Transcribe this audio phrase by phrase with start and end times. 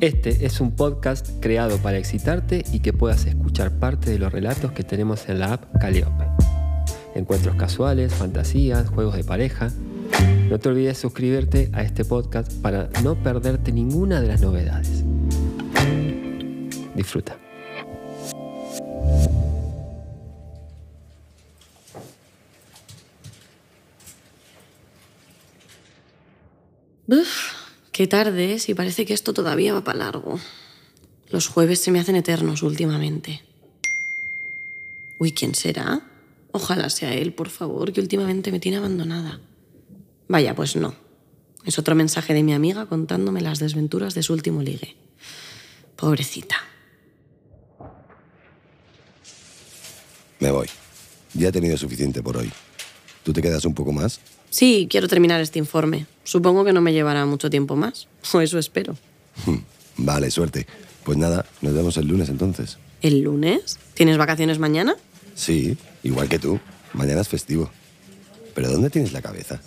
[0.00, 4.70] Este es un podcast creado para excitarte y que puedas escuchar parte de los relatos
[4.70, 6.24] que tenemos en la app Calliope.
[7.16, 9.72] Encuentros casuales, fantasías, juegos de pareja.
[10.48, 15.02] No te olvides suscribirte a este podcast para no perderte ninguna de las novedades.
[16.94, 17.36] Disfruta.
[27.98, 30.38] Qué tarde es y parece que esto todavía va para largo.
[31.30, 33.42] Los jueves se me hacen eternos últimamente.
[35.18, 36.08] Uy, ¿quién será?
[36.52, 39.40] Ojalá sea él, por favor, que últimamente me tiene abandonada.
[40.28, 40.94] Vaya, pues no.
[41.64, 44.94] Es otro mensaje de mi amiga contándome las desventuras de su último ligue.
[45.96, 46.54] Pobrecita.
[50.38, 50.68] Me voy.
[51.34, 52.52] Ya he tenido suficiente por hoy.
[53.24, 54.20] ¿Tú te quedas un poco más?
[54.50, 56.06] Sí, quiero terminar este informe.
[56.24, 58.08] Supongo que no me llevará mucho tiempo más.
[58.32, 58.96] O eso espero.
[59.96, 60.66] Vale, suerte.
[61.04, 62.78] Pues nada, nos vemos el lunes entonces.
[63.00, 63.78] ¿El lunes?
[63.94, 64.96] ¿Tienes vacaciones mañana?
[65.34, 66.58] Sí, igual que tú.
[66.92, 67.70] Mañana es festivo.
[68.54, 69.60] ¿Pero dónde tienes la cabeza?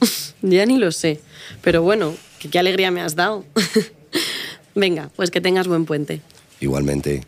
[0.42, 1.22] Ya ni lo sé.
[1.62, 3.46] Pero bueno, que qué alegría me has dado.
[4.74, 6.20] Venga, pues que tengas buen puente.
[6.60, 7.22] Igualmente.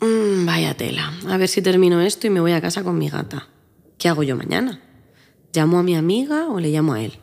[0.00, 1.14] Mm, vaya tela.
[1.28, 3.48] A ver si termino esto y me voy a casa con mi gata.
[3.98, 4.80] ¿Qué hago yo mañana?
[5.52, 7.14] ¿Llamo a mi amiga o le llamo a él?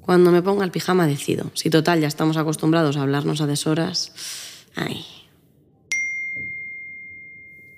[0.00, 1.50] Cuando me ponga el pijama decido.
[1.54, 4.12] Si total ya estamos acostumbrados a hablarnos a deshoras.
[4.74, 5.04] Ay.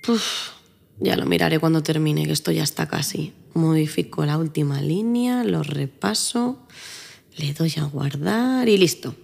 [0.09, 0.51] Uf,
[1.01, 3.33] ya lo miraré cuando termine, que esto ya está casi.
[3.55, 6.59] Modifico la última línea, lo repaso,
[7.37, 9.17] le doy a guardar y listo.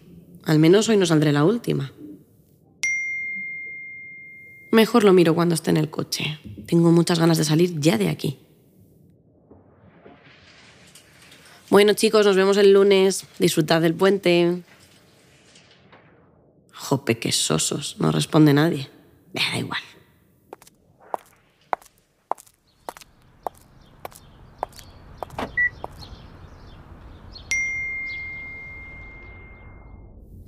[0.44, 1.92] Al menos hoy no saldré la última.
[4.70, 6.38] Mejor lo miro cuando esté en el coche.
[6.66, 8.38] Tengo muchas ganas de salir ya de aquí.
[11.70, 13.26] Bueno, chicos, nos vemos el lunes.
[13.38, 14.62] Disfrutad del puente.
[16.72, 17.96] Jope, qué sosos.
[17.98, 18.88] No responde nadie.
[19.34, 19.82] Me da igual.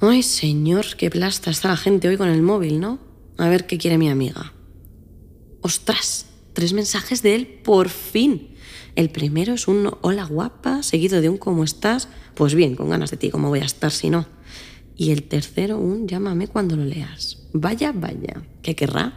[0.02, 2.98] Ay, señor, qué plasta está la gente hoy con el móvil, ¿no?
[3.36, 4.54] A ver qué quiere mi amiga.
[5.60, 6.26] ¡Ostras!
[6.54, 8.49] Tres mensajes de él, por fin.
[8.96, 12.08] El primero es un hola guapa, seguido de un cómo estás.
[12.34, 14.26] Pues bien, con ganas de ti, ¿cómo voy a estar si no?
[14.96, 17.38] Y el tercero, un llámame cuando lo leas.
[17.52, 19.14] Vaya, vaya, ¿qué querrá?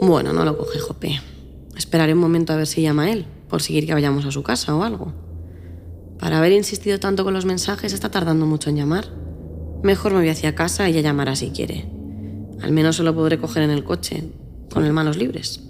[0.00, 1.20] Bueno, no lo coge, Jope.
[1.76, 4.76] Esperaré un momento a ver si llama él, por seguir que vayamos a su casa
[4.76, 5.14] o algo.
[6.18, 9.06] Para haber insistido tanto con los mensajes está tardando mucho en llamar.
[9.82, 11.93] Mejor me voy hacia casa y ella llamará si quiere.
[12.62, 14.30] Al menos se lo podré coger en el coche,
[14.72, 15.60] con el manos libres.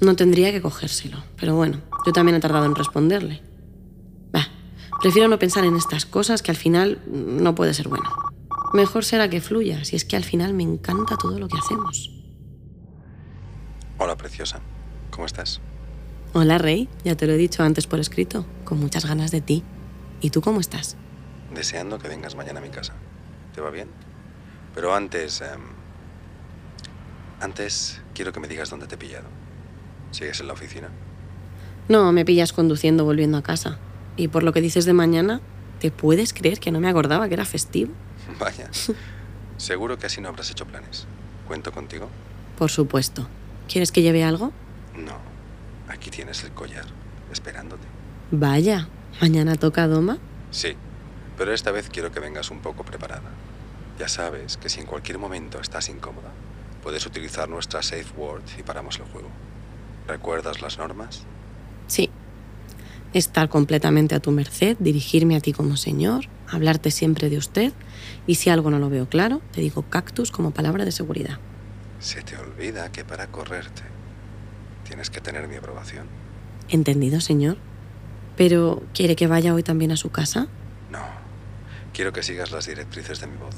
[0.00, 3.42] No tendría que cogérselo, pero bueno, yo también he tardado en responderle.
[4.32, 4.48] Bah,
[5.02, 8.08] prefiero no pensar en estas cosas que al final no puede ser bueno.
[8.72, 12.10] Mejor será que fluya, si es que al final me encanta todo lo que hacemos.
[13.98, 14.60] Hola, preciosa.
[15.10, 15.60] ¿Cómo estás?
[16.32, 16.88] Hola, Rey.
[17.04, 18.46] Ya te lo he dicho antes por escrito.
[18.64, 19.64] Con muchas ganas de ti.
[20.20, 20.96] ¿Y tú cómo estás?
[21.52, 22.92] Deseando que vengas mañana a mi casa.
[23.52, 23.88] ¿Te va bien?
[24.72, 25.40] Pero antes...
[25.40, 25.60] em,
[27.40, 29.26] antes quiero que me digas dónde te he pillado.
[30.12, 30.88] ¿Sigues en la oficina?
[31.88, 33.78] No, me pillas conduciendo volviendo a casa.
[34.16, 35.40] Y por lo que dices de mañana,
[35.80, 37.92] ¿te puedes creer que no me acordaba que era festivo?
[38.38, 38.70] Vaya.
[39.56, 41.06] Seguro que así no habrás hecho planes.
[41.48, 42.08] ¿Cuento contigo?
[42.56, 43.26] Por supuesto.
[43.68, 44.52] ¿Quieres que lleve algo?
[44.96, 45.29] No.
[45.90, 46.86] Aquí tienes el collar,
[47.32, 47.82] esperándote.
[48.30, 48.88] Vaya,
[49.20, 50.18] mañana toca Doma.
[50.52, 50.76] Sí,
[51.36, 53.28] pero esta vez quiero que vengas un poco preparada.
[53.98, 56.30] Ya sabes que si en cualquier momento estás incómoda,
[56.84, 59.28] puedes utilizar nuestra safe word y paramos el juego.
[60.06, 61.24] ¿Recuerdas las normas?
[61.88, 62.08] Sí.
[63.12, 67.72] Estar completamente a tu merced, dirigirme a ti como señor, hablarte siempre de usted
[68.28, 71.40] y si algo no lo veo claro, te digo cactus como palabra de seguridad.
[71.98, 73.82] Se te olvida que para correrte
[74.90, 76.08] tienes que tener mi aprobación.
[76.68, 77.58] ¿Entendido, señor?
[78.36, 80.48] Pero, ¿quiere que vaya hoy también a su casa?
[80.90, 81.04] No.
[81.92, 83.54] Quiero que sigas las directrices de mi voz.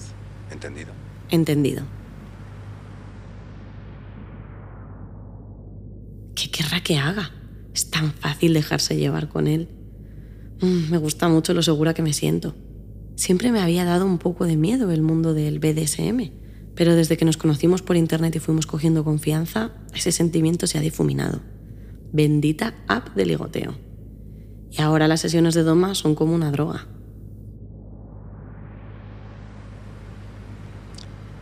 [0.50, 0.92] ¿Entendido?
[1.30, 1.84] Entendido.
[6.34, 7.30] ¿Qué querrá que haga?
[7.72, 9.70] Es tan fácil dejarse llevar con él.
[10.60, 12.54] Mm, me gusta mucho lo segura que me siento.
[13.16, 16.30] Siempre me había dado un poco de miedo el mundo del BDSM,
[16.74, 20.80] pero desde que nos conocimos por internet y fuimos cogiendo confianza, ese sentimiento se ha
[20.80, 21.40] difuminado.
[22.12, 23.74] Bendita app de ligoteo.
[24.70, 26.86] Y ahora las sesiones de Doma son como una droga.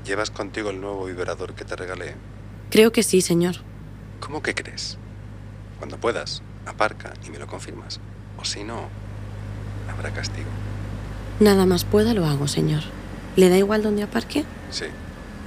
[0.05, 2.15] ¿Llevas contigo el nuevo vibrador que te regalé?
[2.71, 3.57] Creo que sí, señor.
[4.19, 4.99] ¿Cómo que crees?
[5.79, 8.01] Cuando puedas, aparca y me lo confirmas.
[8.37, 8.89] O si no,
[9.89, 10.49] habrá castigo.
[11.39, 12.83] Nada más pueda, lo hago, señor.
[13.37, 14.45] ¿Le da igual dónde aparque?
[14.71, 14.87] Sí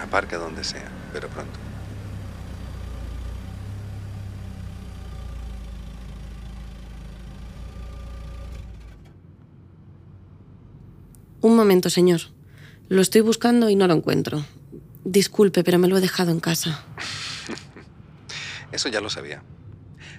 [0.01, 1.59] aparca donde sea, pero pronto.
[11.41, 12.21] Un momento, señor.
[12.87, 14.45] Lo estoy buscando y no lo encuentro.
[15.03, 16.85] Disculpe, pero me lo he dejado en casa.
[18.71, 19.43] Eso ya lo sabía.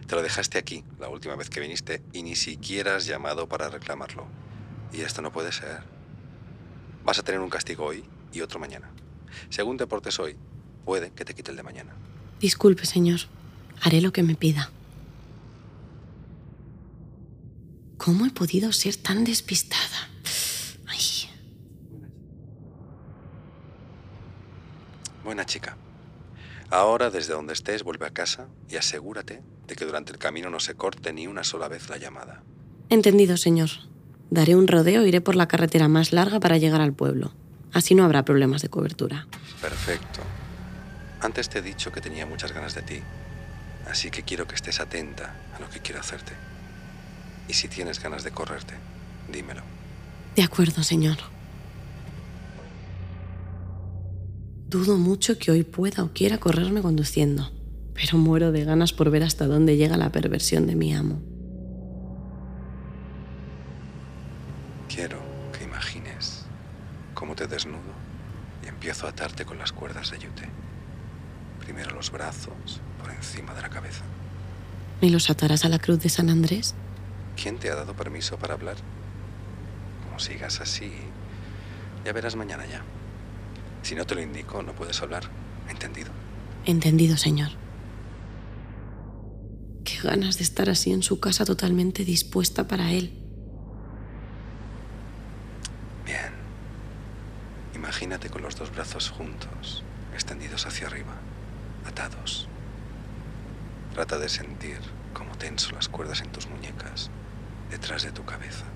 [0.06, 3.70] Te lo dejaste aquí la última vez que viniste y ni siquiera has llamado para
[3.70, 4.26] reclamarlo.
[4.92, 5.82] Y esto no puede ser.
[7.04, 8.90] Vas a tener un castigo hoy y otro mañana.
[9.50, 10.36] Según te portes hoy,
[10.84, 11.94] puede que te quite el de mañana.
[12.40, 13.20] Disculpe, señor.
[13.80, 14.70] Haré lo que me pida.
[17.96, 20.10] ¿Cómo he podido ser tan despistada?
[20.86, 20.98] Ay.
[25.24, 25.76] Buena chica.
[26.70, 30.60] Ahora, desde donde estés, vuelve a casa y asegúrate de que durante el camino no
[30.60, 32.42] se corte ni una sola vez la llamada.
[32.90, 33.70] Entendido, señor.
[34.30, 37.32] Daré un rodeo e iré por la carretera más larga para llegar al pueblo.
[37.74, 39.26] Así no habrá problemas de cobertura.
[39.60, 40.20] Perfecto.
[41.20, 43.00] Antes te he dicho que tenía muchas ganas de ti,
[43.90, 46.32] así que quiero que estés atenta a lo que quiero hacerte.
[47.48, 48.74] Y si tienes ganas de correrte,
[49.30, 49.62] dímelo.
[50.36, 51.16] De acuerdo, señor.
[54.68, 57.50] Dudo mucho que hoy pueda o quiera correrme conduciendo,
[57.92, 61.20] pero muero de ganas por ver hasta dónde llega la perversión de mi amo.
[64.88, 65.33] Quiero
[67.34, 67.92] cómo te desnudo
[68.62, 70.48] y empiezo a atarte con las cuerdas de yute.
[71.58, 74.04] Primero los brazos por encima de la cabeza.
[75.00, 76.74] ¿Me los atarás a la cruz de San Andrés?
[77.40, 78.76] ¿Quién te ha dado permiso para hablar?
[80.04, 80.92] Como sigas así,
[82.04, 82.82] ya verás mañana ya.
[83.82, 85.24] Si no te lo indico, no puedes hablar.
[85.68, 86.12] ¿Entendido?
[86.64, 87.50] Entendido, señor.
[89.84, 93.23] Qué ganas de estar así en su casa totalmente dispuesta para él.
[98.44, 99.82] Los dos brazos juntos,
[100.12, 101.14] extendidos hacia arriba,
[101.86, 102.46] atados.
[103.94, 104.78] Trata de sentir
[105.14, 107.08] cómo tenso las cuerdas en tus muñecas,
[107.70, 108.66] detrás de tu cabeza,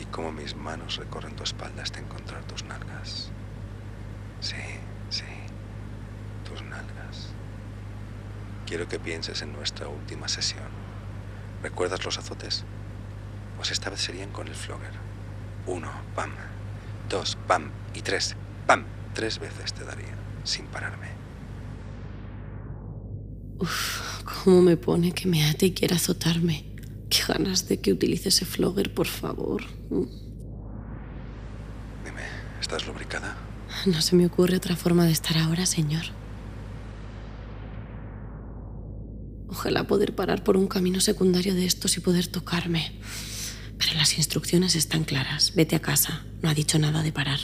[0.00, 3.30] y cómo mis manos recorren tu espalda hasta encontrar tus nalgas.
[4.40, 4.56] Sí,
[5.10, 5.24] sí,
[6.44, 7.28] tus nalgas.
[8.66, 10.70] Quiero que pienses en nuestra última sesión.
[11.62, 12.64] ¿Recuerdas los azotes?
[13.58, 14.94] Pues esta vez serían con el flogger.
[15.66, 16.32] Uno, pam.
[17.08, 17.70] Dos, pam.
[17.94, 18.34] Y tres,
[18.66, 18.84] pam.
[19.14, 20.14] Tres veces te daría,
[20.44, 21.08] sin pararme.
[23.58, 26.66] Uf, cómo me pone que me ate y quiera azotarme.
[27.08, 29.62] Qué ganas de que utilice ese flogger, por favor.
[32.04, 32.22] Dime,
[32.60, 33.36] ¿estás lubricada?
[33.86, 36.04] No se me ocurre otra forma de estar ahora, señor.
[39.48, 43.00] Ojalá poder parar por un camino secundario de estos y poder tocarme.
[43.78, 45.54] Pero las instrucciones están claras.
[45.54, 46.24] Vete a casa.
[46.42, 47.38] No ha dicho nada de parar.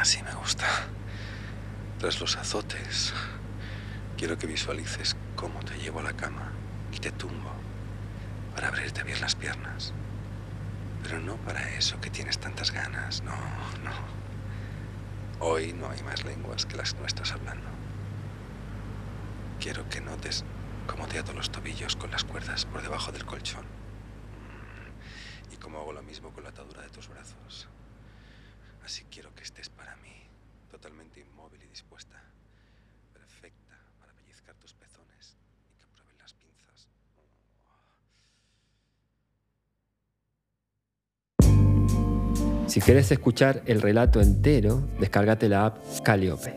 [0.00, 0.66] Así me gusta.
[1.98, 3.12] Tras los azotes,
[4.16, 6.52] quiero que visualices cómo te llevo a la cama
[6.90, 7.50] y te tumbo
[8.54, 9.92] para abrirte bien las piernas.
[11.02, 13.36] Pero no para eso que tienes tantas ganas, no,
[13.84, 13.92] no.
[15.38, 17.68] Hoy no hay más lenguas que las nuestras hablando.
[19.60, 20.46] Quiero que notes
[20.86, 23.66] cómo te ato los tobillos con las cuerdas por debajo del colchón.
[23.66, 27.68] Mm, Y cómo hago lo mismo con la atadura de tus brazos.
[28.84, 30.12] Así quiero que estés para mí,
[30.70, 32.22] totalmente inmóvil y dispuesta.
[33.12, 35.36] Perfecta para pellizcar tus pezones
[35.70, 36.88] y que prueben las pinzas.
[42.66, 46.54] Si querés escuchar el relato entero, descárgate la app Calliope.